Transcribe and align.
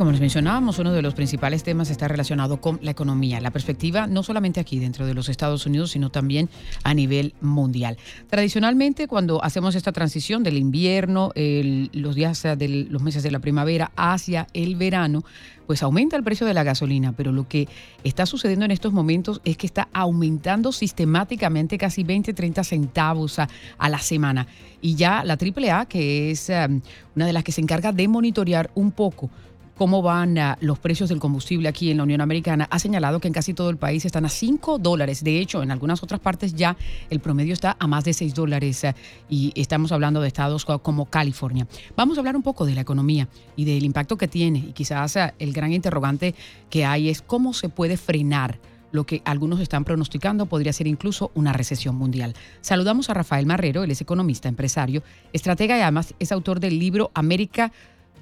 Como 0.00 0.12
les 0.12 0.20
mencionábamos, 0.20 0.78
uno 0.78 0.92
de 0.92 1.02
los 1.02 1.14
principales 1.14 1.64
temas 1.64 1.90
está 1.90 2.06
relacionado 2.06 2.60
con 2.60 2.78
la 2.82 2.92
economía, 2.92 3.40
la 3.40 3.50
perspectiva 3.50 4.06
no 4.06 4.22
solamente 4.22 4.60
aquí 4.60 4.78
dentro 4.78 5.06
de 5.06 5.12
los 5.12 5.28
Estados 5.28 5.66
Unidos, 5.66 5.90
sino 5.90 6.08
también 6.08 6.48
a 6.84 6.94
nivel 6.94 7.34
mundial. 7.40 7.98
Tradicionalmente, 8.30 9.08
cuando 9.08 9.42
hacemos 9.42 9.74
esta 9.74 9.90
transición 9.90 10.44
del 10.44 10.56
invierno, 10.56 11.32
los 11.34 12.14
días 12.14 12.44
de 12.44 12.86
los 12.88 13.02
meses 13.02 13.24
de 13.24 13.32
la 13.32 13.40
primavera 13.40 13.90
hacia 13.96 14.46
el 14.52 14.76
verano, 14.76 15.24
pues 15.66 15.82
aumenta 15.82 16.14
el 16.14 16.22
precio 16.22 16.46
de 16.46 16.54
la 16.54 16.62
gasolina, 16.62 17.10
pero 17.10 17.32
lo 17.32 17.48
que 17.48 17.66
está 18.04 18.24
sucediendo 18.24 18.66
en 18.66 18.70
estos 18.70 18.92
momentos 18.92 19.40
es 19.44 19.56
que 19.56 19.66
está 19.66 19.88
aumentando 19.92 20.70
sistemáticamente 20.70 21.76
casi 21.76 22.04
20, 22.04 22.34
30 22.34 22.62
centavos 22.62 23.40
a, 23.40 23.48
la 23.88 23.98
semana. 23.98 24.46
Y 24.80 24.94
ya 24.94 25.24
la 25.24 25.34
AAA, 25.34 25.86
que 25.86 26.30
es 26.30 26.50
eh, 26.50 26.68
una 27.16 27.26
de 27.26 27.32
las 27.32 27.42
que 27.42 27.50
se 27.50 27.60
encarga 27.60 27.90
de 27.90 28.06
monitorear 28.06 28.70
un 28.76 28.92
poco 28.92 29.28
cómo 29.78 30.02
van 30.02 30.36
los 30.60 30.80
precios 30.80 31.08
del 31.08 31.20
combustible 31.20 31.68
aquí 31.68 31.90
en 31.90 31.98
la 31.98 32.02
Unión 32.02 32.20
Americana, 32.20 32.66
ha 32.70 32.78
señalado 32.80 33.20
que 33.20 33.28
en 33.28 33.32
casi 33.32 33.54
todo 33.54 33.70
el 33.70 33.76
país 33.76 34.04
están 34.04 34.26
a 34.26 34.28
5 34.28 34.78
dólares. 34.78 35.22
De 35.22 35.38
hecho, 35.38 35.62
en 35.62 35.70
algunas 35.70 36.02
otras 36.02 36.20
partes 36.20 36.54
ya 36.54 36.76
el 37.10 37.20
promedio 37.20 37.52
está 37.52 37.76
a 37.78 37.86
más 37.86 38.04
de 38.04 38.12
6 38.12 38.34
dólares 38.34 38.82
eh, 38.82 38.94
y 39.30 39.52
estamos 39.54 39.92
hablando 39.92 40.20
de 40.20 40.26
estados 40.26 40.64
como 40.64 41.06
California. 41.06 41.68
Vamos 41.96 42.18
a 42.18 42.20
hablar 42.20 42.34
un 42.34 42.42
poco 42.42 42.66
de 42.66 42.74
la 42.74 42.80
economía 42.80 43.28
y 43.54 43.64
del 43.64 43.84
impacto 43.84 44.18
que 44.18 44.26
tiene 44.26 44.58
y 44.58 44.72
quizás 44.72 45.14
eh, 45.14 45.32
el 45.38 45.52
gran 45.52 45.72
interrogante 45.72 46.34
que 46.68 46.84
hay 46.84 47.08
es 47.08 47.22
cómo 47.22 47.54
se 47.54 47.68
puede 47.68 47.96
frenar 47.96 48.58
lo 48.90 49.04
que 49.04 49.22
algunos 49.24 49.60
están 49.60 49.84
pronosticando 49.84 50.46
podría 50.46 50.72
ser 50.72 50.88
incluso 50.88 51.30
una 51.34 51.52
recesión 51.52 51.94
mundial. 51.94 52.34
Saludamos 52.62 53.10
a 53.10 53.14
Rafael 53.14 53.46
Marrero, 53.46 53.84
él 53.84 53.92
es 53.92 54.00
economista, 54.00 54.48
empresario, 54.48 55.04
estratega 55.32 55.78
y 55.78 55.82
además 55.82 56.14
es 56.18 56.32
autor 56.32 56.58
del 56.58 56.80
libro 56.80 57.12
América 57.14 57.70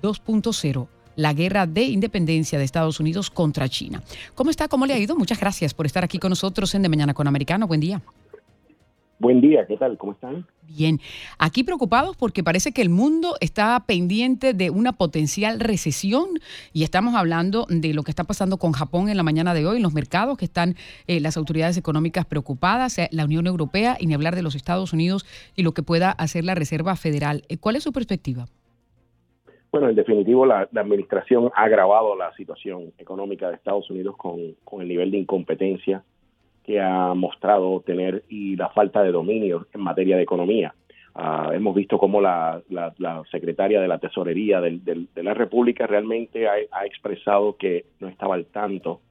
2.0 0.02 0.88
la 1.16 1.32
guerra 1.32 1.66
de 1.66 1.82
independencia 1.82 2.58
de 2.58 2.64
Estados 2.64 3.00
Unidos 3.00 3.30
contra 3.30 3.68
China. 3.68 4.02
¿Cómo 4.34 4.50
está? 4.50 4.68
¿Cómo 4.68 4.86
le 4.86 4.94
ha 4.94 4.98
ido? 4.98 5.16
Muchas 5.16 5.40
gracias 5.40 5.74
por 5.74 5.86
estar 5.86 6.04
aquí 6.04 6.18
con 6.18 6.30
nosotros 6.30 6.74
en 6.74 6.82
De 6.82 6.88
Mañana 6.88 7.14
con 7.14 7.26
Americano. 7.26 7.66
Buen 7.66 7.80
día. 7.80 8.00
Buen 9.18 9.40
día, 9.40 9.66
¿qué 9.66 9.78
tal? 9.78 9.96
¿Cómo 9.96 10.12
están? 10.12 10.46
Bien, 10.62 11.00
aquí 11.38 11.64
preocupados 11.64 12.16
porque 12.16 12.44
parece 12.44 12.72
que 12.72 12.82
el 12.82 12.90
mundo 12.90 13.36
está 13.40 13.82
pendiente 13.86 14.52
de 14.52 14.68
una 14.68 14.92
potencial 14.92 15.58
recesión 15.58 16.26
y 16.74 16.82
estamos 16.82 17.14
hablando 17.14 17.66
de 17.70 17.94
lo 17.94 18.02
que 18.02 18.10
está 18.10 18.24
pasando 18.24 18.58
con 18.58 18.72
Japón 18.72 19.08
en 19.08 19.16
la 19.16 19.22
mañana 19.22 19.54
de 19.54 19.64
hoy, 19.64 19.78
en 19.78 19.82
los 19.82 19.94
mercados 19.94 20.36
que 20.36 20.44
están 20.44 20.76
eh, 21.06 21.20
las 21.20 21.38
autoridades 21.38 21.78
económicas 21.78 22.26
preocupadas, 22.26 22.98
eh, 22.98 23.08
la 23.10 23.24
Unión 23.24 23.46
Europea 23.46 23.96
y 23.98 24.06
ni 24.06 24.12
hablar 24.12 24.34
de 24.36 24.42
los 24.42 24.54
Estados 24.54 24.92
Unidos 24.92 25.24
y 25.54 25.62
lo 25.62 25.72
que 25.72 25.82
pueda 25.82 26.10
hacer 26.10 26.44
la 26.44 26.54
Reserva 26.54 26.94
Federal. 26.96 27.44
Eh, 27.48 27.56
¿Cuál 27.56 27.76
es 27.76 27.84
su 27.84 27.92
perspectiva? 27.92 28.48
Bueno, 29.76 29.90
en 29.90 29.94
definitivo, 29.94 30.46
la, 30.46 30.66
administración 30.74 31.50
ha 31.54 31.64
agravado 31.64 32.16
la 32.16 32.32
situación 32.32 32.94
económica 32.96 33.50
de 33.50 33.56
Estados 33.56 33.90
Unidos 33.90 34.16
con, 34.16 34.40
el 34.80 34.88
nivel 34.88 35.10
de 35.10 35.18
incompetencia 35.18 36.02
que 36.64 36.80
ha 36.80 37.12
mostrado 37.12 37.80
tener 37.80 38.24
y 38.30 38.56
la 38.56 38.70
falta 38.70 39.02
de 39.02 39.12
dominio 39.12 39.66
en 39.74 39.82
materia 39.82 40.16
de 40.16 40.22
economía. 40.22 40.74
Ah, 41.14 41.50
hemos 41.52 41.74
visto 41.74 41.98
cómo 41.98 42.22
la, 42.22 42.62
secretaria 43.30 43.78
de 43.78 43.86
la 43.86 43.98
Tesorería 43.98 44.62
de 44.62 45.22
la 45.22 45.34
República 45.34 45.86
realmente 45.86 46.48
ha, 46.48 46.86
expresado 46.86 47.58
que 47.58 47.84
no 48.00 48.08
estaba 48.08 48.34
al 48.34 48.46
tanto 48.46 49.02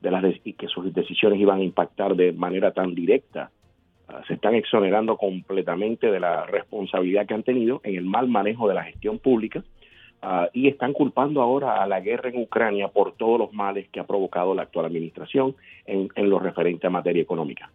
de 0.00 0.12
las 0.12 0.22
y 0.44 0.52
que 0.52 0.68
sus 0.68 0.94
decisiones 0.94 1.40
iban 1.40 1.58
a 1.58 1.64
impactar 1.64 2.14
de 2.14 2.32
manera 2.32 2.70
tan 2.70 2.94
directa. 2.94 3.50
Ah, 4.06 4.22
se 4.28 4.34
están 4.34 4.54
exonerando 4.54 5.16
completamente 5.16 6.12
de 6.12 6.20
la 6.20 6.46
responsabilidad 6.46 7.26
que 7.26 7.34
han 7.34 7.42
tenido 7.42 7.80
en 7.82 7.96
el 7.96 8.04
mal 8.04 8.28
manejo 8.28 8.68
de 8.68 8.74
la 8.74 8.84
gestión 8.84 9.18
pública 9.18 9.64
Ah, 10.22 10.48
y 10.52 10.68
están 10.68 10.92
culpando 10.92 11.42
ahora 11.42 11.82
a 11.82 11.86
la 11.86 12.00
guerra 12.00 12.30
en 12.30 12.40
Ucrania 12.40 12.88
por 12.88 13.12
todos 13.12 13.38
los 13.38 13.52
males 13.52 13.88
que 13.90 14.00
ha 14.00 14.06
provocado 14.06 14.54
la 14.54 14.62
actual 14.62 14.86
administración 14.86 15.54
en, 15.84 16.08
en 16.14 16.30
lo 16.30 16.38
referente 16.38 16.86
a 16.86 16.90
materia 16.90 17.22
económica. 17.22 17.70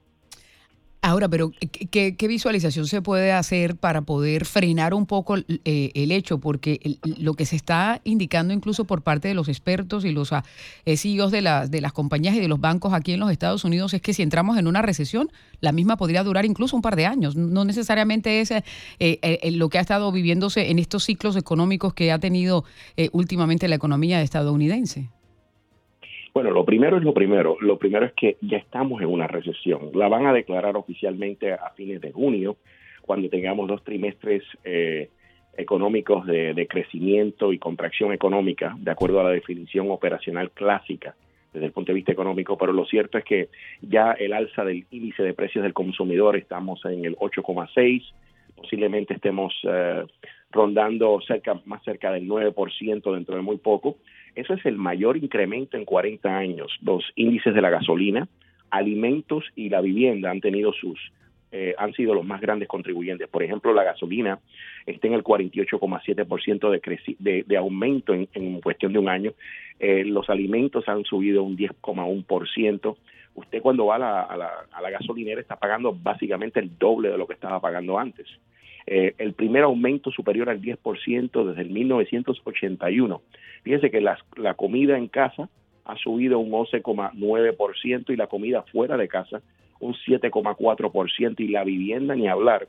Ahora, 1.04 1.28
pero 1.30 1.52
¿qué, 1.90 2.16
visualización 2.28 2.86
se 2.86 3.02
puede 3.02 3.32
hacer 3.32 3.76
para 3.76 4.04
poder 4.04 4.46
frenar 4.46 4.94
un 4.94 5.08
poco 5.08 5.36
eh, 5.38 5.92
el 5.96 6.12
hecho? 6.12 6.38
Porque 6.38 7.00
lo 7.18 7.34
que 7.34 7.48
se 7.48 7.56
está 7.56 8.02
indicando 8.04 8.54
incluso 8.54 8.86
por 8.86 9.02
parte 9.02 9.28
de 9.28 9.34
los 9.34 9.50
expertos 9.50 10.06
y 10.06 10.12
los 10.12 10.32
uh, 10.32 10.42
CEOs 10.86 11.32
de, 11.32 11.42
las 11.42 11.72
de 11.72 11.82
las 11.82 11.92
compañías 11.92 12.36
y 12.36 12.40
de 12.40 12.48
los 12.48 12.60
bancos 12.60 12.94
aquí 12.94 13.14
en 13.14 13.20
los 13.20 13.32
Estados 13.32 13.64
Unidos 13.64 13.96
es 13.96 14.02
que 14.02 14.14
si 14.14 14.22
entramos 14.22 14.60
en 14.60 14.68
una 14.68 14.84
recesión, 14.84 15.32
la 15.60 15.72
misma 15.72 15.98
podría 15.98 16.24
durar 16.24 16.46
incluso 16.46 16.76
un 16.76 16.84
par 16.84 16.96
de 16.96 17.08
años. 17.08 17.36
No 17.36 17.66
necesariamente 17.66 18.40
es 18.40 18.54
eh, 19.00 19.52
lo 19.54 19.70
que 19.70 19.80
ha 19.80 19.82
estado 19.82 20.12
viviéndose 20.12 20.70
en 20.70 20.78
estos 20.78 21.04
ciclos 21.04 21.36
económicos 21.36 21.96
que 21.96 22.12
ha 22.12 22.20
tenido 22.20 22.64
últimamente 23.12 23.68
la 23.68 23.76
economía 23.76 24.22
estadounidense. 24.22 25.10
Bueno, 26.34 26.52
lo 26.52 26.64
primero 26.64 26.98
es 26.98 27.04
lo 27.04 27.14
primero. 27.14 27.58
Lo 27.60 27.78
primero 27.78 28.06
es 28.06 28.14
que 28.14 28.38
ya 28.42 28.58
estamos 28.58 29.02
en 29.02 29.10
una 29.10 29.28
recesión. 29.28 29.92
La 29.94 30.08
van 30.08 30.28
a 30.28 30.34
declarar 30.34 30.78
oficialmente 30.78 31.52
a 31.52 31.72
fines 31.76 32.00
de 32.00 32.12
junio, 32.12 32.58
cuando 33.02 33.30
tengamos 33.30 33.68
dos 33.68 33.84
trimestres 33.84 34.44
eh, 34.64 35.10
económicos 35.58 36.26
de, 36.26 36.68
crecimiento 36.70 37.52
y 37.52 37.60
contracción 37.60 38.14
económica, 38.14 38.76
de 38.80 38.92
acuerdo 38.92 39.20
a 39.20 39.24
la 39.24 39.32
definición 39.32 39.92
operacional 39.92 40.52
clásica 40.52 41.16
desde 41.52 41.66
el 41.66 41.74
punto 41.74 41.92
de 41.92 41.96
vista 41.96 42.14
económico, 42.14 42.58
pero 42.58 42.72
lo 42.72 42.86
cierto 42.86 43.18
es 43.18 43.26
que 43.26 43.50
ya 43.82 44.14
el 44.14 44.32
alza 44.32 44.64
del 44.64 44.86
índice 44.90 45.22
de 45.22 45.34
precios 45.34 45.64
del 45.64 45.74
consumidor 45.74 46.38
estamos 46.38 46.80
en 46.86 47.04
el 47.04 47.18
8,6, 47.18 48.06
posiblemente 48.56 49.16
estemos 49.16 49.54
eh, 49.64 50.06
rondando 50.50 51.20
cerca 51.28 51.60
más 51.66 51.84
cerca 51.84 52.14
del 52.14 52.26
9% 52.26 53.14
dentro 53.14 53.36
de 53.36 53.42
muy 53.42 53.58
poco 53.58 53.98
eso 54.36 54.54
es 54.54 54.66
el 54.66 54.78
mayor 54.78 55.18
incremento 55.18 55.78
en 55.78 55.86
40 55.86 56.38
años. 56.38 56.72
Los 56.82 57.04
índices 57.16 57.54
de 57.54 57.62
la 57.62 57.70
gasolina, 57.70 58.28
alimentos 58.70 59.46
y 59.56 59.70
la 59.70 59.82
vivienda 59.82 60.32
han 60.32 60.42
tenido 60.42 60.74
sus 60.74 61.00
eh, 61.54 61.76
han 61.78 61.92
sido 61.94 62.14
los 62.14 62.26
más 62.26 62.40
grandes 62.40 62.70
contribuyentes. 62.70 63.28
Por 63.28 63.44
ejemplo, 63.44 63.74
la 63.74 63.84
gasolina 63.84 64.40
está 64.86 65.08
en 65.08 65.14
el 65.14 65.24
48,7% 65.24 66.70
de, 66.70 67.16
de, 67.20 67.44
de 67.44 67.58
aumento 67.58 68.14
en, 68.14 68.62
cuestión 68.62 68.94
de 68.94 69.00
un 69.00 69.10
año. 69.10 69.34
Eh, 69.78 70.06
los 70.06 70.30
alimentos 70.30 70.88
han 70.88 71.04
subido 71.04 71.44
un 71.44 71.58
10,1%. 71.58 72.96
Usted 73.36 73.62
cuando 73.62 73.86
va 73.88 73.96
a 73.96 74.00
la, 74.00 74.22
a, 74.22 74.38
la, 74.38 74.52
a 74.72 74.82
la 74.82 74.90
gasolinera 74.92 75.42
está 75.42 75.58
pagando 75.58 75.94
básicamente 75.94 76.62
el 76.62 76.78
doble 76.78 77.10
de 77.10 77.18
lo 77.18 77.28
que 77.28 77.34
estaba 77.34 77.60
pagando 77.60 78.00
antes. 78.00 78.28
Eh, 78.88 79.14
el 79.18 79.34
primer 79.34 79.64
aumento 79.64 80.12
superior 80.12 80.50
al 80.50 80.62
10% 80.62 81.46
desde 81.46 81.62
el 81.62 81.70
1981. 81.70 83.22
Fíjense 83.64 83.92
que 83.92 84.02
la, 84.02 84.18
la 84.36 84.56
comida 84.56 84.98
en 84.98 85.08
casa 85.08 85.50
ha 85.86 85.98
subido 85.98 86.40
un 86.40 86.52
11,9% 86.52 88.10
y 88.10 88.16
la 88.16 88.28
comida 88.28 88.64
fuera 88.64 88.98
de 88.98 89.08
casa 89.08 89.42
un 89.80 89.94
7,4% 89.94 91.40
y 91.40 91.48
la 91.48 91.64
vivienda 91.64 92.16
ni 92.16 92.28
hablar 92.28 92.68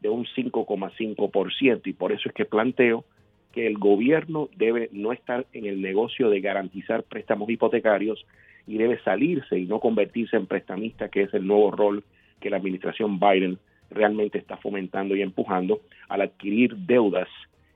de 0.00 0.08
un 0.08 0.24
5,5% 0.24 1.82
y 1.86 1.92
por 1.92 2.12
eso 2.12 2.28
es 2.28 2.34
que 2.34 2.44
planteo 2.44 3.04
que 3.52 3.66
el 3.66 3.78
gobierno 3.78 4.48
debe 4.56 4.88
no 4.92 5.12
estar 5.12 5.46
en 5.52 5.66
el 5.66 5.82
negocio 5.82 6.30
de 6.30 6.40
garantizar 6.40 7.02
préstamos 7.02 7.50
hipotecarios 7.50 8.24
y 8.66 8.78
debe 8.78 8.98
salirse 9.02 9.58
y 9.58 9.66
no 9.66 9.80
convertirse 9.80 10.36
en 10.36 10.46
prestamista, 10.46 11.08
que 11.08 11.22
es 11.22 11.34
el 11.34 11.46
nuevo 11.46 11.70
rol 11.70 12.04
que 12.40 12.50
la 12.50 12.56
administración 12.56 13.20
Biden 13.20 13.58
realmente 13.92 14.38
está 14.38 14.56
fomentando 14.56 15.16
y 15.16 15.22
empujando 15.22 15.80
al 16.08 16.22
adquirir 16.22 16.76
deudas 16.76 17.28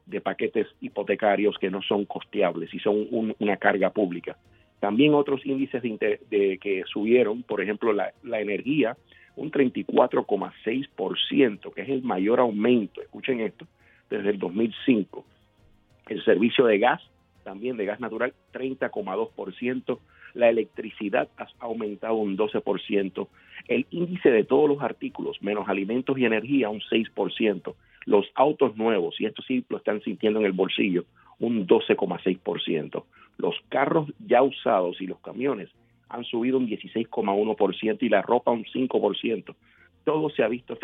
de 0.06 0.20
paquetes 0.20 0.66
hipotecarios 0.80 1.58
que 1.58 1.70
no 1.70 1.82
son 1.82 2.04
costeables 2.04 2.72
y 2.72 2.78
son 2.78 3.08
una 3.10 3.56
carga 3.56 3.90
pública. 3.90 4.36
También 4.80 5.14
otros 5.14 5.44
índices 5.44 5.82
de, 5.82 6.58
que 6.60 6.84
subieron, 6.86 7.42
por 7.42 7.60
ejemplo, 7.60 7.92
la, 7.92 8.12
la 8.22 8.40
energía, 8.40 8.96
un 9.34 9.50
34,6%, 9.50 11.74
que 11.74 11.82
es 11.82 11.88
el 11.88 12.02
mayor 12.02 12.40
aumento, 12.40 13.02
escuchen 13.02 13.40
esto, 13.40 13.66
desde 14.08 14.30
el 14.30 14.38
2005. 14.38 15.24
El 16.08 16.24
servicio 16.24 16.66
de 16.66 16.78
gas, 16.78 17.02
también 17.46 17.76
de 17.76 17.86
gas 17.86 18.00
natural, 18.00 18.34
30,2%, 18.52 19.98
la 20.34 20.48
electricidad 20.48 21.28
ha 21.38 21.46
aumentado 21.60 22.16
un 22.16 22.36
12%, 22.36 23.28
el 23.68 23.86
índice 23.90 24.30
de 24.32 24.42
todos 24.42 24.68
los 24.68 24.82
artículos, 24.82 25.40
menos 25.40 25.68
alimentos 25.68 26.18
y 26.18 26.24
energía, 26.24 26.68
un 26.70 26.80
6%, 26.80 27.74
los 28.04 28.26
autos 28.34 28.76
nuevos, 28.76 29.14
y 29.20 29.26
esto 29.26 29.42
sí 29.42 29.64
lo 29.68 29.76
están 29.76 30.02
sintiendo 30.02 30.40
en 30.40 30.46
el 30.46 30.52
bolsillo, 30.52 31.04
un 31.38 31.68
12,6%, 31.68 33.04
los 33.38 33.54
carros 33.68 34.12
ya 34.26 34.42
usados 34.42 35.00
y 35.00 35.06
los 35.06 35.20
camiones 35.20 35.70
han 36.08 36.24
subido 36.24 36.58
un 36.58 36.66
16,1% 36.66 37.98
y 38.00 38.08
la 38.08 38.22
ropa 38.22 38.50
un 38.50 38.64
5%. 38.64 39.54
Todo 40.04 40.30
se 40.30 40.42
ha 40.42 40.48
visto 40.48 40.76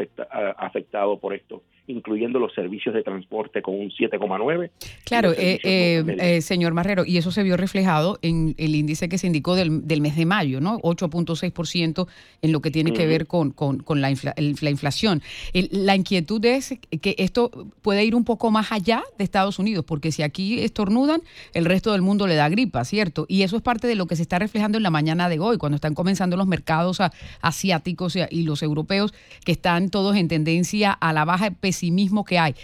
afectado 0.59 1.19
por 1.19 1.35
esto 1.35 1.63
incluyendo 1.87 2.39
los 2.39 2.55
servicios 2.55 2.95
de 2.95 3.03
transporte 3.03 3.61
con 3.61 3.75
un 3.75 3.91
7,9. 3.91 4.71
Claro, 5.05 5.33
eh, 5.33 5.59
eh, 5.63 6.05
eh, 6.19 6.41
señor 6.41 6.75
Marrero, 6.75 7.05
y 7.05 7.17
eso 7.17 7.33
se 7.33 7.43
vio 7.43 7.57
reflejado 7.57 8.19
en 8.23 8.55
el 8.59 8.75
índice 8.75 9.09
que 9.09 9.19
se 9.19 9.27
indicó 9.27 9.57
del, 9.57 9.87
del 9.87 10.01
mes 10.01 10.17
de 10.17 10.25
mayo, 10.25 10.61
¿no? 10.61 10.79
8.6% 10.81 12.07
en 12.43 12.53
lo 12.53 12.61
que 12.61 12.71
tiene 12.71 12.93
que 12.93 13.07
ver 13.07 13.27
con, 13.27 13.51
con, 13.51 14.01
la, 14.01 14.15
la, 14.37 14.71
inflación. 14.71 15.23
la 15.53 15.97
inquietud 15.97 16.45
es 16.45 16.79
que 17.01 17.15
esto 17.19 17.51
puede 17.83 18.05
ir 18.05 18.15
un 18.15 18.25
poco 18.25 18.51
más 18.51 18.71
allá 18.71 19.03
de 19.19 19.25
Estados 19.25 19.59
Unidos, 19.59 19.85
porque 19.85 20.13
si 20.13 20.23
aquí 20.23 20.61
estornudan, 20.61 21.23
el 21.53 21.65
resto 21.65 21.93
del 21.93 22.03
mundo 22.03 22.27
le 22.27 22.37
da 22.37 22.49
gripa, 22.49 22.85
¿cierto? 22.85 23.27
Y 23.29 23.43
eso 23.43 23.57
es 23.57 23.63
parte 23.63 23.87
de 23.87 23.97
lo 23.97 24.07
que 24.07 24.17
se 24.17 24.23
está 24.23 24.39
reflejando 24.39 24.79
en 24.79 24.85
la 24.85 24.91
mañana 24.91 25.29
de 25.29 25.41
hoy, 25.41 25.59
cuando 25.59 25.77
están 25.77 25.95
comenzando 25.95 26.37
los 26.37 26.47
mercados 26.47 26.99
asiáticos 27.41 28.17
y 28.31 28.43
los 28.43 28.63
europeos, 28.63 29.13
que 29.45 29.53
están 29.53 29.91
todos 29.91 30.17
en 30.17 30.29
tendencia 30.29 30.93
a 30.93 31.13
la 31.13 31.25
baja 31.25 31.47
pesimismo 31.73 32.23
que 32.25 32.39
hay. 32.39 32.55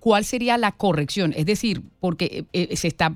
¿Cuál 0.00 0.24
sería 0.24 0.56
la 0.56 0.72
corrección? 0.72 1.34
Es 1.36 1.44
decir, 1.44 1.82
porque 2.00 2.46
eh, 2.54 2.68
eh, 2.70 2.76
se 2.76 2.88
está 2.88 3.14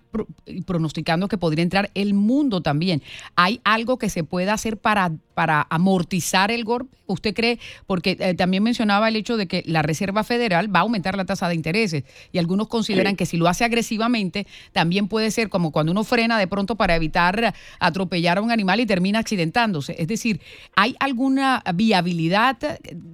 pronosticando 0.66 1.28
que 1.28 1.38
podría 1.38 1.62
entrar 1.62 1.90
el 1.94 2.12
mundo 2.12 2.60
también. 2.60 3.02
¿Hay 3.36 3.62
algo 3.64 3.98
que 3.98 4.10
se 4.10 4.22
pueda 4.22 4.52
hacer 4.52 4.76
para, 4.76 5.10
para 5.32 5.66
amortizar 5.70 6.50
el 6.50 6.62
golpe? 6.64 6.94
¿Usted 7.06 7.34
cree? 7.34 7.58
Porque 7.86 8.16
eh, 8.20 8.34
también 8.34 8.62
mencionaba 8.62 9.08
el 9.08 9.16
hecho 9.16 9.38
de 9.38 9.46
que 9.46 9.62
la 9.66 9.82
Reserva 9.82 10.24
Federal 10.24 10.74
va 10.74 10.80
a 10.80 10.82
aumentar 10.82 11.16
la 11.16 11.24
tasa 11.24 11.48
de 11.48 11.54
intereses 11.54 12.04
y 12.32 12.38
algunos 12.38 12.68
consideran 12.68 13.16
que 13.16 13.26
si 13.26 13.38
lo 13.38 13.48
hace 13.48 13.64
agresivamente, 13.64 14.46
también 14.72 15.08
puede 15.08 15.30
ser 15.30 15.48
como 15.48 15.70
cuando 15.70 15.92
uno 15.92 16.04
frena 16.04 16.38
de 16.38 16.46
pronto 16.46 16.76
para 16.76 16.96
evitar 16.96 17.54
atropellar 17.78 18.38
a 18.38 18.42
un 18.42 18.50
animal 18.50 18.80
y 18.80 18.86
termina 18.86 19.18
accidentándose. 19.18 19.96
Es 19.98 20.08
decir, 20.08 20.40
¿hay 20.76 20.96
alguna 20.98 21.62
viabilidad 21.74 22.58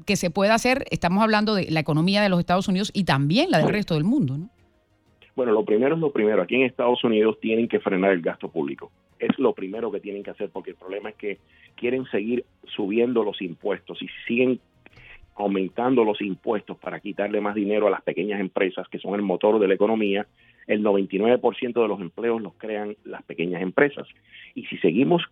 que 0.06 0.16
se 0.16 0.31
pueda 0.31 0.55
hacer? 0.55 0.87
Estamos 0.90 1.23
hablando 1.23 1.55
de 1.55 1.70
la 1.70 1.81
economía 1.81 2.23
de 2.23 2.28
los 2.28 2.38
Estados 2.38 2.69
Unidos 2.69 2.90
y 2.93 3.05
también 3.05 3.50
la 3.50 3.60
del 3.62 3.73
resto 3.73 3.95
del 3.95 4.05
mundo, 4.05 4.39
¿no? 4.39 4.51
Bueno, 5.37 5.53
lo 5.53 5.65
primero 5.65 5.95
es 5.95 6.01
lo 6.01 6.12
primero. 6.12 6.43
Aquí 6.43 6.57
en 6.57 6.62
Estados 6.62 7.03
Unidos 7.05 7.39
tienen 7.41 7.69
que 7.69 7.81
frenar 7.81 8.12
el 8.12 8.21
gasto 8.21 8.51
público. 8.51 8.91
Es 9.19 9.39
lo 9.39 9.55
primero 9.55 9.91
que 9.91 10.01
tienen 10.01 10.23
que 10.23 10.31
hacer 10.31 10.51
porque 10.51 10.71
el 10.71 10.77
problema 10.77 11.11
es 11.11 11.17
que 11.17 11.39
quieren 11.77 12.05
seguir 12.07 12.45
subiendo 12.75 13.23
los 13.25 13.41
impuestos 13.41 14.03
y 14.03 14.09
siguen 14.27 14.61
aumentando 15.37 16.05
los 16.05 16.21
impuestos 16.21 16.77
para 16.79 17.01
quitarle 17.01 17.41
más 17.41 17.55
dinero 17.55 17.87
a 17.87 17.91
las 17.91 18.03
pequeñas 18.03 18.41
empresas 18.41 18.87
que 18.89 18.99
son 18.99 19.15
el 19.15 19.23
motor 19.23 19.59
de 19.59 19.69
la 19.69 19.75
economía. 19.75 20.27
El 20.67 20.85
99% 20.85 21.83
de 21.83 21.89
los 21.89 22.01
empleos 22.01 22.43
los 22.43 22.55
crean 22.55 22.97
las 23.05 23.23
pequeñas 23.23 23.62
empresas. 23.62 24.07
Y 24.55 24.67
si 24.67 24.77
seguimos 24.79 25.23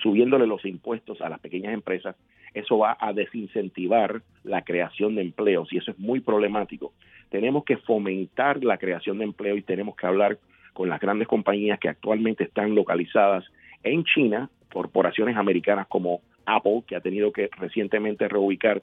subiéndole 0.00 0.46
los 0.46 0.64
impuestos 0.64 1.20
a 1.20 1.28
las 1.28 1.40
pequeñas 1.40 1.74
empresas, 1.74 2.16
eso 2.54 2.78
va 2.78 2.96
a 3.00 3.12
desincentivar 3.12 4.22
la 4.44 4.62
creación 4.62 5.14
de 5.14 5.22
empleos 5.22 5.72
y 5.72 5.78
eso 5.78 5.90
es 5.90 5.98
muy 5.98 6.20
problemático. 6.20 6.92
Tenemos 7.30 7.64
que 7.64 7.78
fomentar 7.78 8.62
la 8.62 8.78
creación 8.78 9.18
de 9.18 9.24
empleo 9.24 9.56
y 9.56 9.62
tenemos 9.62 9.96
que 9.96 10.06
hablar 10.06 10.38
con 10.72 10.88
las 10.88 11.00
grandes 11.00 11.28
compañías 11.28 11.78
que 11.78 11.88
actualmente 11.88 12.44
están 12.44 12.74
localizadas 12.74 13.44
en 13.82 14.04
China, 14.04 14.50
corporaciones 14.72 15.36
americanas 15.36 15.86
como 15.86 16.20
Apple, 16.46 16.82
que 16.86 16.96
ha 16.96 17.00
tenido 17.00 17.32
que 17.32 17.48
recientemente 17.58 18.28
reubicar 18.28 18.82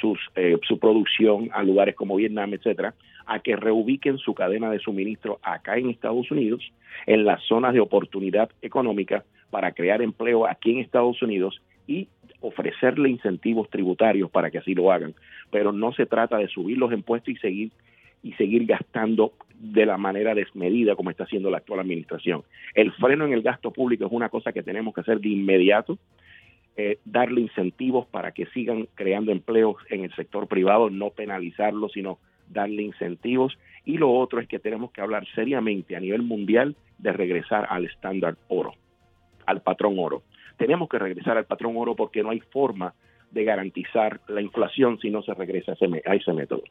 sus, 0.00 0.18
eh, 0.36 0.56
su 0.66 0.78
producción 0.78 1.50
a 1.52 1.62
lugares 1.62 1.94
como 1.94 2.16
Vietnam, 2.16 2.54
etcétera, 2.54 2.94
a 3.26 3.40
que 3.40 3.56
reubiquen 3.56 4.18
su 4.18 4.34
cadena 4.34 4.70
de 4.70 4.78
suministro 4.78 5.38
acá 5.42 5.76
en 5.76 5.90
Estados 5.90 6.30
Unidos, 6.30 6.62
en 7.06 7.24
las 7.24 7.42
zonas 7.44 7.74
de 7.74 7.80
oportunidad 7.80 8.50
económica, 8.62 9.24
para 9.50 9.72
crear 9.72 10.02
empleo 10.02 10.46
aquí 10.46 10.72
en 10.72 10.78
Estados 10.78 11.20
Unidos 11.22 11.60
y 11.86 12.08
ofrecerle 12.40 13.10
incentivos 13.10 13.68
tributarios 13.68 14.30
para 14.30 14.50
que 14.50 14.58
así 14.58 14.74
lo 14.74 14.90
hagan. 14.90 15.14
Pero 15.50 15.72
no 15.72 15.92
se 15.92 16.06
trata 16.06 16.38
de 16.38 16.48
subir 16.48 16.78
los 16.78 16.92
impuestos 16.92 17.34
y 17.34 17.36
seguir 17.36 17.70
y 18.22 18.32
seguir 18.32 18.66
gastando 18.66 19.32
de 19.58 19.86
la 19.86 19.98
manera 19.98 20.34
desmedida 20.34 20.94
como 20.94 21.10
está 21.10 21.24
haciendo 21.24 21.50
la 21.50 21.58
actual 21.58 21.80
administración. 21.80 22.42
El 22.74 22.92
freno 22.92 23.26
en 23.26 23.32
el 23.32 23.42
gasto 23.42 23.72
público 23.72 24.06
es 24.06 24.12
una 24.12 24.28
cosa 24.28 24.52
que 24.52 24.62
tenemos 24.62 24.94
que 24.94 25.02
hacer 25.02 25.20
de 25.20 25.28
inmediato, 25.28 25.98
eh, 26.76 26.98
darle 27.04 27.42
incentivos 27.42 28.06
para 28.06 28.32
que 28.32 28.46
sigan 28.46 28.88
creando 28.94 29.32
empleos 29.32 29.76
en 29.90 30.04
el 30.04 30.14
sector 30.14 30.46
privado, 30.48 30.88
no 30.88 31.10
penalizarlos, 31.10 31.92
sino 31.92 32.18
darle 32.48 32.82
incentivos. 32.82 33.58
Y 33.84 33.98
lo 33.98 34.12
otro 34.12 34.40
es 34.40 34.48
que 34.48 34.58
tenemos 34.58 34.90
que 34.92 35.00
hablar 35.00 35.26
seriamente 35.34 35.96
a 35.96 36.00
nivel 36.00 36.22
mundial 36.22 36.76
de 36.98 37.12
regresar 37.12 37.66
al 37.68 37.84
estándar 37.84 38.36
oro, 38.48 38.74
al 39.50 39.62
patrón 39.62 39.96
oro 39.98 40.22
tenemos 40.60 40.90
que 40.90 40.98
regresar 40.98 41.38
al 41.38 41.46
patrón 41.46 41.74
oro 41.78 41.96
porque 41.96 42.22
no 42.22 42.30
hay 42.30 42.40
forma 42.40 42.92
de 43.30 43.44
garantizar 43.44 44.20
la 44.28 44.42
inflación 44.42 44.98
si 45.00 45.08
no 45.08 45.22
se 45.22 45.32
regresa 45.32 45.72
a 45.72 45.74
ese, 45.74 46.02
a 46.04 46.14
ese 46.14 46.32
método. 46.34 46.62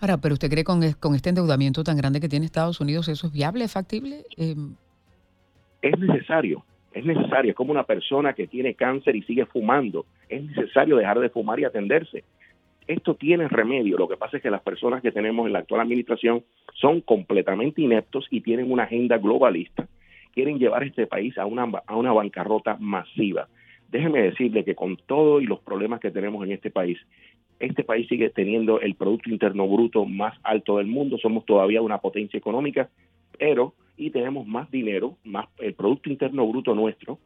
Ahora, 0.00 0.16
pero 0.16 0.32
usted 0.32 0.48
cree 0.48 0.64
con, 0.64 0.80
con 0.94 1.14
este 1.14 1.28
endeudamiento 1.28 1.84
tan 1.84 1.98
grande 1.98 2.20
que 2.20 2.28
tiene 2.28 2.46
Estados 2.46 2.80
Unidos, 2.80 3.08
¿eso 3.08 3.26
es 3.26 3.32
viable, 3.34 3.68
factible? 3.68 4.24
Em, 4.38 4.76
es 5.82 5.98
necesario, 5.98 6.64
es 6.94 7.04
necesario. 7.04 7.50
Es 7.50 7.56
como 7.56 7.70
una 7.70 7.84
persona 7.84 8.32
que 8.32 8.46
tiene 8.46 8.72
cáncer 8.72 9.14
y 9.14 9.22
sigue 9.24 9.44
fumando. 9.44 10.06
Es 10.30 10.42
necesario 10.42 10.96
dejar 10.96 11.20
de 11.20 11.28
fumar 11.28 11.60
y 11.60 11.64
atenderse. 11.64 12.24
Esto 12.86 13.14
tiene 13.14 13.46
remedio. 13.48 13.98
Lo 13.98 14.08
que 14.08 14.16
pasa 14.16 14.38
es 14.38 14.42
que 14.42 14.50
las 14.50 14.62
personas 14.62 15.02
que 15.02 15.12
tenemos 15.12 15.46
en 15.46 15.52
la 15.52 15.58
actual 15.58 15.82
administración 15.82 16.44
son 16.80 17.02
completamente 17.02 17.82
ineptos 17.82 18.26
y 18.30 18.40
tienen 18.40 18.72
una 18.72 18.84
agenda 18.84 19.18
globalista 19.18 19.86
quieren 20.34 20.58
llevar 20.58 20.82
este 20.82 21.06
país 21.06 21.38
a 21.38 21.46
una, 21.46 21.70
a 21.86 21.96
una 21.96 22.12
bancarrota 22.12 22.76
masiva. 22.80 23.48
Déjeme 23.90 24.22
decirle 24.22 24.64
que 24.64 24.74
con 24.74 24.96
todo 24.96 25.40
y 25.40 25.46
los 25.46 25.60
problemas 25.60 26.00
que 26.00 26.10
tenemos 26.10 26.44
en 26.44 26.52
este 26.52 26.70
país, 26.70 26.98
este 27.60 27.84
país 27.84 28.08
sigue 28.08 28.30
teniendo 28.30 28.80
el 28.80 28.96
Producto 28.96 29.30
Interno 29.30 29.68
Bruto 29.68 30.04
más 30.04 30.36
alto 30.42 30.78
del 30.78 30.88
mundo, 30.88 31.16
somos 31.18 31.44
todavía 31.46 31.80
una 31.80 31.98
potencia 31.98 32.36
económica, 32.36 32.90
pero 33.38 33.74
y 33.96 34.10
tenemos 34.10 34.46
más 34.46 34.70
dinero, 34.70 35.16
más 35.22 35.46
el 35.58 35.74
Producto 35.74 36.10
Interno 36.10 36.46
Bruto 36.46 36.74
nuestro, 36.74 37.18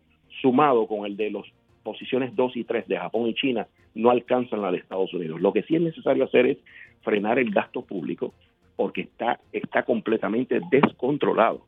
sumado 0.42 0.86
con 0.86 1.06
el 1.06 1.16
de 1.16 1.30
las 1.30 1.44
posiciones 1.82 2.36
2 2.36 2.56
y 2.56 2.64
3 2.64 2.86
de 2.86 2.98
Japón 2.98 3.28
y 3.28 3.34
China, 3.34 3.66
no 3.94 4.10
alcanzan 4.10 4.60
la 4.60 4.70
de 4.70 4.78
Estados 4.78 5.12
Unidos. 5.14 5.40
Lo 5.40 5.54
que 5.54 5.62
sí 5.62 5.76
es 5.76 5.80
necesario 5.80 6.24
hacer 6.24 6.46
es 6.46 6.58
frenar 7.00 7.38
el 7.38 7.50
gasto 7.50 7.80
público 7.82 8.34
porque 8.76 9.00
está, 9.00 9.40
está 9.52 9.82
completamente 9.84 10.60
descontrolado. 10.70 11.62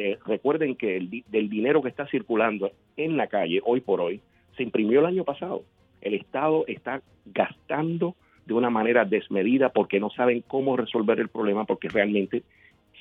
Eh, 0.00 0.16
recuerden 0.24 0.76
que 0.76 0.96
el 0.96 1.24
del 1.26 1.48
dinero 1.48 1.82
que 1.82 1.88
está 1.88 2.06
circulando 2.06 2.70
en 2.96 3.16
la 3.16 3.26
calle 3.26 3.60
hoy 3.64 3.80
por 3.80 4.00
hoy 4.00 4.20
se 4.56 4.62
imprimió 4.62 5.00
el 5.00 5.06
año 5.06 5.24
pasado. 5.24 5.64
El 6.00 6.14
Estado 6.14 6.64
está 6.68 7.02
gastando 7.26 8.14
de 8.46 8.54
una 8.54 8.70
manera 8.70 9.04
desmedida 9.04 9.70
porque 9.70 9.98
no 9.98 10.08
saben 10.10 10.44
cómo 10.46 10.76
resolver 10.76 11.18
el 11.18 11.26
problema 11.26 11.64
porque 11.64 11.88
realmente 11.88 12.44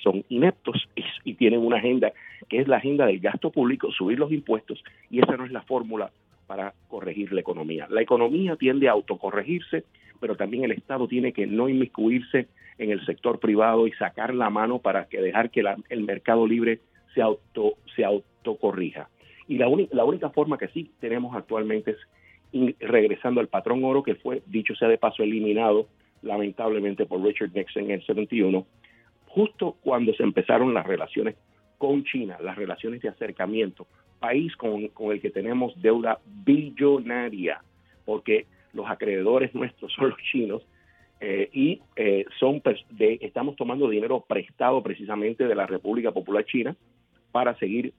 son 0.01 0.25
ineptos 0.29 0.89
y, 1.23 1.35
tienen 1.35 1.59
una 1.59 1.77
agenda 1.77 2.13
que 2.49 2.61
es 2.61 2.67
la 2.67 2.77
agenda 2.77 3.05
del 3.05 3.19
gasto 3.19 3.51
público, 3.51 3.91
subir 3.91 4.17
los 4.17 4.31
impuestos 4.31 4.83
y 5.11 5.19
esa 5.19 5.37
no 5.37 5.45
es 5.45 5.51
la 5.51 5.61
fórmula 5.61 6.09
para 6.47 6.73
corregir 6.87 7.31
la 7.31 7.41
economía. 7.41 7.85
La 7.91 8.01
economía 8.01 8.55
tiende 8.55 8.89
a 8.89 8.93
autocorregirse, 8.93 9.83
pero 10.19 10.35
también 10.35 10.63
el 10.63 10.71
Estado 10.71 11.07
tiene 11.07 11.31
que 11.31 11.45
no 11.45 11.69
inmiscuirse 11.69 12.47
en 12.77 12.91
el 12.91 13.05
sector 13.05 13.39
privado 13.39 13.87
y 13.87 13.91
sacar 13.93 14.33
la 14.33 14.49
mano 14.49 14.79
para 14.79 15.05
que 15.05 15.21
dejar 15.21 15.49
que 15.49 15.63
el 15.89 16.03
mercado 16.03 16.47
libre 16.47 16.79
se 17.13 17.21
auto 17.21 17.75
se 17.95 18.05
autocorrija. 18.05 19.09
Y 19.47 19.57
la, 19.57 19.67
la 19.91 20.03
única 20.03 20.29
forma 20.29 20.57
que 20.57 20.67
sí 20.69 20.91
tenemos 20.99 21.35
actualmente 21.35 21.91
es 21.91 22.77
regresando 22.79 23.41
al 23.41 23.47
patrón 23.47 23.83
oro 23.83 24.03
que 24.03 24.15
fue, 24.15 24.41
dicho 24.45 24.75
sea 24.75 24.87
de 24.87 24.97
paso, 24.97 25.23
eliminado 25.23 25.87
lamentablemente 26.21 27.05
por 27.05 27.21
Richard 27.21 27.51
Nixon 27.53 27.85
en 27.85 27.91
el 27.91 28.05
71, 28.05 28.65
justo 29.27 29.77
cuando 29.81 30.13
se 30.13 30.23
empezaron 30.23 30.73
las 30.73 30.85
relaciones 30.85 31.35
con 31.77 32.03
China, 32.03 32.37
las 32.41 32.55
relaciones 32.55 33.01
de 33.01 33.09
acercamiento, 33.09 33.85
país 34.19 34.55
con, 34.55 34.87
con 34.89 35.11
el 35.11 35.21
que 35.21 35.29
tenemos 35.29 35.79
deuda 35.79 36.19
billonaria, 36.25 37.61
porque 38.05 38.47
los 38.73 38.89
acreedores 38.89 39.53
nuestros 39.53 39.93
son 39.93 40.09
los 40.09 40.19
chinos 40.31 40.63
eh, 41.19 41.49
y 41.51 41.81
eh, 41.95 42.25
son 42.39 42.61
de, 42.91 43.17
estamos 43.21 43.55
tomando 43.55 43.89
dinero 43.89 44.23
prestado 44.27 44.83
precisamente 44.83 45.47
de 45.47 45.55
la 45.55 45.65
República 45.65 46.11
Popular 46.11 46.45
China 46.45 46.75
para 47.31 47.57
seguir 47.57 47.93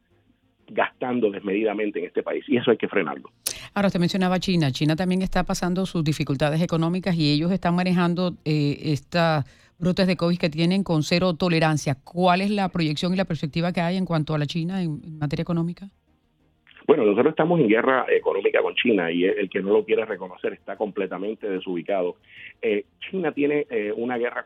gastando 0.69 1.31
desmedidamente 1.31 1.99
en 1.99 2.07
este 2.07 2.23
país 2.23 2.45
y 2.49 2.57
eso 2.57 2.71
hay 2.71 2.77
que 2.77 2.89
frenarlo. 2.89 3.31
Ahora 3.75 3.89
usted 3.89 4.01
mencionaba 4.01 4.39
China, 4.39 4.71
China 4.71 4.97
también 4.97 5.23
está 5.23 5.45
pasando 5.45 5.87
sus 5.87 6.05
dificultades 6.05 6.61
económicas 6.63 7.17
y 7.17 7.33
ellos 7.33 7.51
están 7.51 7.75
manejando 7.75 8.37
eh, 8.45 8.79
estas 8.83 9.45
brotes 9.79 10.07
de 10.07 10.17
COVID 10.17 10.39
que 10.39 10.51
tienen 10.51 10.83
con 10.83 11.03
cero 11.03 11.35
tolerancia. 11.35 11.97
¿Cuál 11.97 12.41
es 12.41 12.51
la 12.51 12.69
proyección 12.69 13.15
y 13.15 13.17
la 13.17 13.25
perspectiva 13.25 13.73
que 13.73 13.81
hay 13.81 13.97
en 13.97 14.05
cuanto 14.05 14.35
a 14.35 14.39
la 14.39 14.47
China 14.47 14.83
en 14.83 15.19
materia 15.19 15.43
económica? 15.43 15.91
Bueno, 16.89 17.05
nosotros 17.05 17.33
estamos 17.33 17.61
en 17.61 17.69
guerra 17.69 18.07
económica 18.09 18.63
con 18.63 18.75
China 18.75 19.13
y 19.13 19.23
el 19.23 19.51
que 19.51 19.61
no 19.61 19.75
lo 19.75 19.85
quiere 19.85 20.07
reconocer 20.07 20.55
está 20.55 20.75
completamente 20.77 21.47
desubicado. 21.47 22.17
Eh, 22.63 22.87
China 23.11 23.31
tiene 23.33 23.67
eh, 23.69 23.93
una 23.95 24.17
guerra 24.17 24.43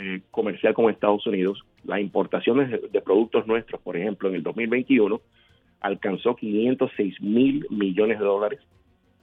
eh, 0.00 0.20
comercial 0.32 0.74
con 0.74 0.90
Estados 0.90 1.24
Unidos. 1.28 1.64
Las 1.84 2.00
importaciones 2.00 2.70
de, 2.90 3.00
productos 3.00 3.46
nuestros, 3.46 3.80
por 3.80 3.96
ejemplo, 3.96 4.28
en 4.28 4.34
el 4.34 4.42
2021 4.42 5.20
alcanzó 5.82 6.34
506 6.34 7.20
mil 7.20 7.64
millones 7.70 8.18
de 8.18 8.24
dólares 8.24 8.60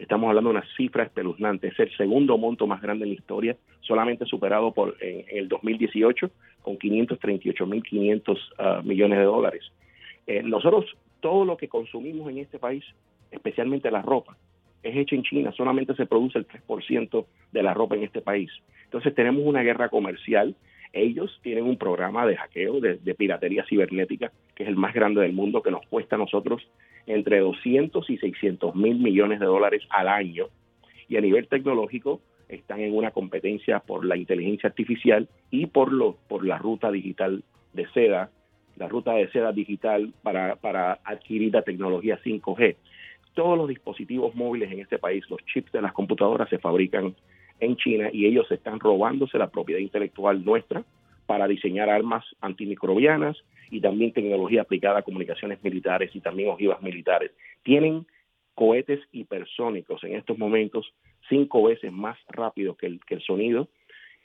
Estamos 0.01 0.29
hablando 0.29 0.49
de 0.49 0.57
una 0.57 0.67
cifra 0.75 1.03
espeluznante. 1.03 1.67
Es 1.67 1.79
el 1.79 1.95
segundo 1.95 2.35
monto 2.39 2.65
más 2.65 2.81
grande 2.81 3.03
en 3.03 3.09
la 3.09 3.15
historia, 3.15 3.55
solamente 3.81 4.25
superado 4.25 4.71
por 4.73 4.95
en, 4.99 5.25
el 5.29 5.47
2018 5.47 6.31
con 6.63 6.79
538.500 6.79 8.29
uh, 8.31 8.83
millones 8.83 9.19
de 9.19 9.25
dólares. 9.25 9.63
Eh, 10.25 10.41
nosotros, 10.41 10.85
todo 11.21 11.45
lo 11.45 11.57
que 11.57 11.69
consumimos 11.69 12.29
en 12.29 12.39
este 12.39 12.59
país, 12.59 12.83
especialmente 13.31 13.89
la 13.89 14.01
ropa, 14.01 14.37
es 14.83 14.95
hecho 14.95 15.15
en 15.15 15.23
China. 15.23 15.51
Solamente 15.55 15.95
se 15.95 16.05
produce 16.05 16.37
el 16.37 16.47
3% 16.47 17.25
de 17.51 17.63
la 17.63 17.73
ropa 17.73 17.95
en 17.95 18.03
este 18.03 18.21
país. 18.21 18.51
Entonces 18.85 19.13
tenemos 19.15 19.45
una 19.45 19.61
guerra 19.61 19.89
comercial. 19.89 20.55
Ellos 20.91 21.39
tienen 21.43 21.65
un 21.65 21.77
programa 21.77 22.25
de 22.25 22.35
hackeo, 22.35 22.79
de, 22.81 22.97
de 22.97 23.15
piratería 23.15 23.63
cibernética, 23.69 24.31
que 24.55 24.63
es 24.63 24.69
el 24.69 24.75
más 24.75 24.93
grande 24.93 25.21
del 25.21 25.33
mundo, 25.33 25.61
que 25.61 25.71
nos 25.71 25.85
cuesta 25.87 26.15
a 26.15 26.19
nosotros 26.19 26.67
entre 27.05 27.39
200 27.39 28.09
y 28.09 28.17
600 28.17 28.75
mil 28.75 28.99
millones 28.99 29.39
de 29.39 29.45
dólares 29.45 29.83
al 29.89 30.07
año. 30.07 30.47
Y 31.07 31.17
a 31.17 31.21
nivel 31.21 31.47
tecnológico 31.47 32.21
están 32.49 32.81
en 32.81 32.95
una 32.95 33.11
competencia 33.11 33.79
por 33.79 34.05
la 34.05 34.17
inteligencia 34.17 34.69
artificial 34.69 35.29
y 35.49 35.67
por, 35.67 35.91
lo, 35.91 36.17
por 36.27 36.45
la 36.45 36.57
ruta 36.57 36.91
digital 36.91 37.43
de 37.73 37.87
seda, 37.91 38.29
la 38.81 38.87
ruta 38.87 39.13
de 39.13 39.29
seda 39.29 39.51
digital 39.51 40.11
para, 40.23 40.55
para 40.55 40.99
adquirir 41.03 41.53
la 41.53 41.61
tecnología 41.61 42.19
5G. 42.23 42.75
Todos 43.35 43.55
los 43.55 43.69
dispositivos 43.69 44.33
móviles 44.33 44.71
en 44.71 44.79
este 44.79 44.97
país, 44.97 45.23
los 45.29 45.39
chips 45.45 45.71
de 45.71 45.83
las 45.83 45.93
computadoras 45.93 46.49
se 46.49 46.57
fabrican 46.57 47.15
en 47.59 47.75
China 47.75 48.09
y 48.11 48.25
ellos 48.25 48.51
están 48.51 48.79
robándose 48.79 49.37
la 49.37 49.51
propiedad 49.51 49.79
intelectual 49.79 50.43
nuestra 50.43 50.83
para 51.27 51.47
diseñar 51.47 51.91
armas 51.91 52.25
antimicrobianas 52.41 53.37
y 53.69 53.81
también 53.81 54.13
tecnología 54.13 54.63
aplicada 54.63 54.99
a 54.99 55.03
comunicaciones 55.03 55.63
militares 55.63 56.09
y 56.15 56.19
también 56.19 56.49
ojivas 56.49 56.81
militares. 56.81 57.31
Tienen 57.61 58.07
cohetes 58.55 58.99
hipersónicos 59.11 60.03
en 60.03 60.15
estos 60.15 60.39
momentos 60.39 60.91
cinco 61.29 61.63
veces 61.63 61.91
más 61.91 62.17
rápidos 62.29 62.77
que 62.77 62.87
el, 62.87 62.99
que 63.05 63.13
el 63.13 63.21
sonido 63.21 63.67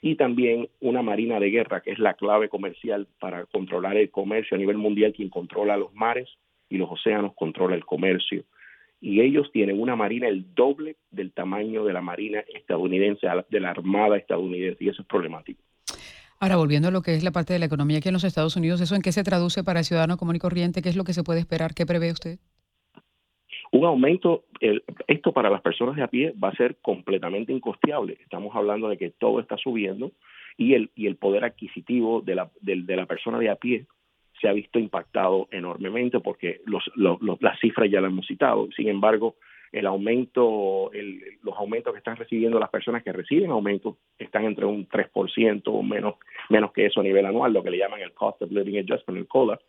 y 0.01 0.15
también 0.15 0.69
una 0.79 1.01
marina 1.01 1.39
de 1.39 1.49
guerra 1.49 1.81
que 1.81 1.91
es 1.91 1.99
la 1.99 2.13
clave 2.13 2.49
comercial 2.49 3.07
para 3.19 3.45
controlar 3.45 3.97
el 3.97 4.11
comercio 4.11 4.55
a 4.55 4.59
nivel 4.59 4.77
mundial, 4.77 5.13
quien 5.13 5.29
controla 5.29 5.77
los 5.77 5.93
mares 5.93 6.29
y 6.69 6.77
los 6.77 6.89
océanos 6.91 7.33
controla 7.35 7.75
el 7.75 7.85
comercio. 7.85 8.43
Y 8.99 9.21
ellos 9.21 9.51
tienen 9.51 9.79
una 9.79 9.95
marina 9.95 10.27
el 10.27 10.53
doble 10.55 10.95
del 11.11 11.31
tamaño 11.31 11.83
de 11.85 11.93
la 11.93 12.01
marina 12.01 12.43
estadounidense, 12.53 13.27
de 13.49 13.59
la 13.59 13.69
armada 13.69 14.17
estadounidense, 14.17 14.83
y 14.83 14.89
eso 14.89 15.01
es 15.01 15.07
problemático. 15.07 15.61
Ahora, 16.39 16.57
volviendo 16.57 16.87
a 16.89 16.91
lo 16.91 17.01
que 17.01 17.15
es 17.15 17.23
la 17.23 17.31
parte 17.31 17.53
de 17.53 17.59
la 17.59 17.65
economía 17.65 17.97
aquí 17.97 18.09
en 18.09 18.13
los 18.13 18.23
Estados 18.23 18.55
Unidos, 18.55 18.81
¿eso 18.81 18.95
en 18.95 19.01
qué 19.01 19.11
se 19.11 19.23
traduce 19.23 19.63
para 19.63 19.79
el 19.79 19.85
ciudadano 19.85 20.17
común 20.17 20.35
y 20.35 20.39
corriente? 20.39 20.81
¿Qué 20.81 20.89
es 20.89 20.95
lo 20.95 21.03
que 21.03 21.13
se 21.13 21.23
puede 21.23 21.39
esperar? 21.39 21.73
¿Qué 21.73 21.85
prevé 21.85 22.11
usted? 22.11 22.37
Un 23.77 23.85
aumento, 23.85 24.45
esto 25.05 25.33
para 25.33 25.51
las 25.51 25.61
personas 25.61 25.95
de 25.95 26.01
a 26.01 26.07
pie 26.07 26.33
va 26.43 26.49
a 26.49 26.55
ser 26.55 26.77
completamente 26.77 27.53
incosteable. 27.53 28.17
Estamos 28.23 28.55
hablando 28.55 28.89
de 28.89 28.97
que 28.97 29.11
todo 29.11 29.39
está 29.39 29.55
subiendo 29.55 30.13
y 30.57 30.73
el, 30.73 30.89
y 30.95 31.05
el 31.05 31.15
poder 31.15 31.43
adquisitivo 31.43 32.21
de 32.21 32.33
la, 32.33 32.49
de, 32.59 32.81
de 32.81 32.95
la 32.95 33.05
persona 33.05 33.37
de 33.37 33.51
a 33.51 33.55
pie 33.55 33.85
se 34.41 34.47
ha 34.47 34.53
visto 34.53 34.79
impactado 34.79 35.47
enormemente 35.51 36.19
porque 36.21 36.61
los, 36.65 36.83
los, 36.95 37.19
las 37.39 37.59
cifras 37.59 37.87
ya 37.91 38.01
las 38.01 38.09
hemos 38.09 38.25
citado. 38.25 38.67
Sin 38.75 38.87
embargo, 38.87 39.35
el 39.71 39.85
aumento, 39.85 40.91
el, 40.91 41.21
los 41.43 41.55
aumentos 41.55 41.93
que 41.93 41.99
están 41.99 42.17
recibiendo 42.17 42.59
las 42.59 42.71
personas 42.71 43.03
que 43.03 43.13
reciben 43.13 43.51
aumentos 43.51 43.97
están 44.17 44.45
entre 44.45 44.65
un 44.65 44.89
3% 44.89 45.61
o 45.65 45.83
menos, 45.83 46.15
menos 46.49 46.71
que 46.71 46.87
eso 46.87 47.01
a 47.01 47.03
nivel 47.03 47.27
anual, 47.27 47.53
lo 47.53 47.61
que 47.61 47.69
le 47.69 47.77
llaman 47.77 48.01
el 48.01 48.13
Cost 48.13 48.41
of 48.41 48.51
Living 48.51 48.79
Adjustment, 48.79 49.19
el 49.19 49.27
COLA. 49.27 49.59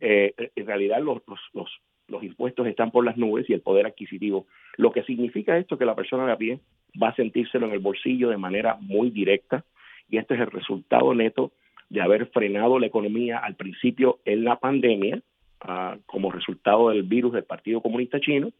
Eh, 0.00 0.34
en 0.54 0.66
realidad 0.66 1.00
los, 1.02 1.20
los, 1.26 1.40
los, 1.52 1.68
los, 2.10 2.22
impuestos 2.22 2.66
están 2.66 2.90
por 2.90 3.04
las 3.04 3.16
nubes 3.16 3.48
y 3.48 3.52
el 3.52 3.60
poder 3.60 3.86
adquisitivo. 3.86 4.46
Lo 4.76 4.92
que 4.92 5.02
significa 5.04 5.56
esto 5.56 5.78
que 5.78 5.84
la 5.84 5.94
persona 5.94 6.26
de 6.26 6.32
a 6.32 6.36
pie 6.36 6.60
va 7.00 7.08
a 7.08 7.14
sentírselo 7.14 7.66
en 7.66 7.72
el 7.72 7.78
bolsillo 7.78 8.28
de 8.28 8.36
manera 8.36 8.76
muy 8.80 9.10
directa 9.10 9.64
y 10.08 10.18
este 10.18 10.34
es 10.34 10.40
el 10.40 10.50
resultado 10.50 11.14
neto 11.14 11.52
de 11.88 12.00
haber 12.00 12.26
frenado 12.26 12.78
la 12.78 12.86
economía 12.86 13.38
al 13.38 13.56
principio 13.56 14.20
en 14.24 14.44
la 14.44 14.56
pandemia 14.56 15.22
uh, 15.64 15.98
como 16.06 16.30
resultado 16.30 16.90
del 16.90 17.02
virus 17.02 17.32
del 17.32 17.44
Partido 17.44 17.80
Comunista 17.80 18.20
Chino 18.20 18.52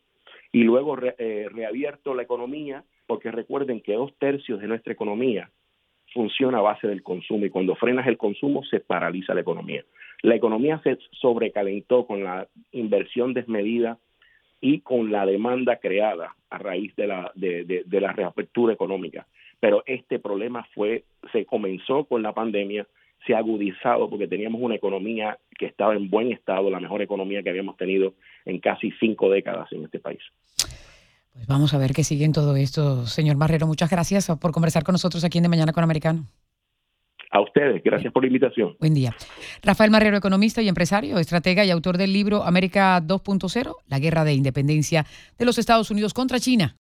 y 0.53 0.65
luego 0.65 0.99
eh, 1.01 1.49
reabierto 1.53 2.15
la 2.15 2.23
economía, 2.23 2.83
porque 3.07 3.31
recuerden 3.31 3.81
que 3.81 3.95
dos 3.95 4.13
tercios 4.19 4.61
de 4.61 4.67
nuestra 4.67 4.93
economía 4.93 5.51
funciona 6.13 6.59
a 6.59 6.63
base 6.63 6.87
del 6.87 7.03
consumo 7.03 7.47
y 7.47 7.51
cuando 7.51 7.75
frenas 7.75 8.07
el 8.07 8.17
consumo 8.17 8.65
se 8.65 8.81
paraliza 8.81 9.35
la 9.35 9.41
economía. 9.41 9.85
La 10.23 10.35
economía 10.35 10.81
se 10.83 10.99
sobrecalentó 11.13 12.07
con 12.07 12.25
la 12.25 12.49
inversión 12.73 13.33
desmedida 13.33 13.99
y 14.61 14.81
con 14.81 15.11
la 15.11 15.25
demanda 15.25 15.77
creada 15.77 16.35
a 16.51 16.59
raíz 16.59 16.95
de 16.97 17.07
la, 17.07 17.33
de, 17.35 17.85
de 17.87 18.01
la 18.01 18.13
reapertura 18.13 18.75
económica. 18.75 19.27
Pero 19.61 19.83
este 19.87 20.19
problema 20.19 20.67
fue, 20.75 21.05
se 21.33 21.45
comenzó 21.47 22.05
con 22.05 22.23
la 22.23 22.33
pandemia, 22.33 22.87
se 23.27 23.35
ha 23.35 23.39
agudizado 23.39 24.09
porque 24.09 24.27
teníamos 24.27 24.61
una 24.63 24.75
economía 24.75 25.39
que 25.59 25.67
estaba 25.67 25.95
en 25.95 26.09
buen 26.09 26.33
estado, 26.33 26.71
la 26.71 26.81
mejor 26.81 27.03
economía 27.03 27.43
que 27.43 27.51
habíamos 27.51 27.77
tenido 27.77 28.15
en 28.45 28.59
casi 28.59 28.91
cinco 28.93 29.31
décadas 29.31 29.71
en 29.73 29.85
este 29.85 29.99
país. 29.99 30.21
Pues 31.33 31.47
vamos 31.47 31.75
a 31.75 31.79
ver 31.79 31.93
qué 31.93 32.05
sigue 32.05 32.25
en 32.25 32.33
todo 32.33 32.57
esto. 32.57 33.07
Señor 33.07 33.37
Marrero, 33.37 33.67
muchas 33.67 33.91
gracias 33.91 34.31
por 34.41 34.53
conversar 34.53 34.85
con 34.85 34.93
nosotros 34.93 35.25
aquí 35.25 35.39
en 35.39 35.43
De 35.43 35.49
Mañana 35.49 35.73
con 35.73 35.85
Americano. 35.85 36.27
A 37.33 37.41
ustedes, 37.41 37.81
gracias 37.85 38.13
por 38.13 38.25
la 38.25 38.27
invitación. 38.27 38.77
Buen 38.81 38.93
día. 38.93 39.15
Rafael 39.63 39.93
Marrero, 39.93 40.17
economista 40.17 40.63
y 40.63 40.69
empresario, 40.69 41.19
estratega 41.19 41.65
y 41.65 41.71
autor 41.71 41.97
del 41.97 42.13
libro 42.13 42.43
América 42.43 43.01
2.0, 43.01 43.77
la 43.87 43.99
guerra 44.01 44.25
de 44.25 44.35
independencia 44.35 45.07
de 45.39 45.45
los 45.45 45.57
Estados 45.57 45.93
Unidos 45.93 46.13
contra 46.13 46.41
China. 46.41 46.77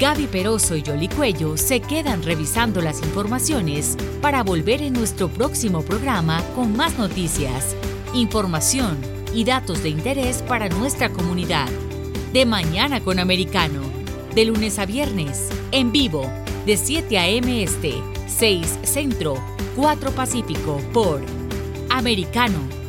Gaby 0.00 0.26
Peroso 0.28 0.74
y 0.76 0.82
Yoli 0.82 1.08
Cuello 1.08 1.56
se 1.56 1.80
quedan 1.80 2.22
revisando 2.22 2.80
las 2.80 3.02
informaciones 3.02 3.96
para 4.22 4.42
volver 4.42 4.82
en 4.82 4.94
nuestro 4.94 5.28
próximo 5.28 5.82
programa 5.82 6.42
con 6.56 6.74
más 6.74 6.98
noticias, 6.98 7.76
información 8.14 8.98
y 9.34 9.44
datos 9.44 9.82
de 9.82 9.90
interés 9.90 10.42
para 10.42 10.70
nuestra 10.70 11.10
comunidad. 11.10 11.68
De 12.32 12.46
Mañana 12.46 13.00
con 13.00 13.18
Americano, 13.18 13.82
de 14.36 14.44
lunes 14.44 14.78
a 14.78 14.86
viernes, 14.86 15.48
en 15.72 15.90
vivo, 15.90 16.30
de 16.64 16.76
7 16.76 17.18
a.m. 17.18 17.62
Este, 17.62 17.94
6 18.28 18.78
Centro, 18.84 19.34
4 19.74 20.12
Pacífico, 20.12 20.80
por 20.92 21.20
Americano 21.90 22.79